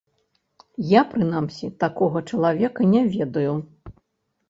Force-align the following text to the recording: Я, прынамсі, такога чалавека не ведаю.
Я, 0.91 1.01
прынамсі, 1.11 1.71
такога 1.85 2.25
чалавека 2.29 2.91
не 2.97 3.01
ведаю. 3.15 3.53